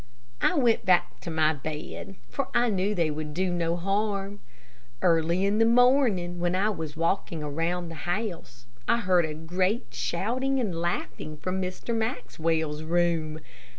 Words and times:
I 0.41 0.55
went 0.55 0.83
back 0.83 1.19
to 1.19 1.29
my 1.29 1.53
bed, 1.53 2.15
for 2.27 2.47
I 2.55 2.71
knew 2.71 2.95
they 2.95 3.11
would 3.11 3.35
do 3.35 3.51
no 3.53 3.77
harm. 3.77 4.39
Early 4.99 5.45
in 5.45 5.59
the 5.59 5.65
morning, 5.65 6.39
when 6.39 6.55
I 6.55 6.71
was 6.71 6.97
walking 6.97 7.43
around 7.43 7.89
the 7.89 8.09
house, 8.09 8.65
I 8.87 9.01
heard 9.01 9.25
a 9.25 9.35
great 9.35 9.89
shouting 9.93 10.59
and 10.59 10.73
laughing 10.75 11.37
from 11.37 11.61
Mr. 11.61 11.93
Maxwell's 11.95 12.81
room. 12.81 13.41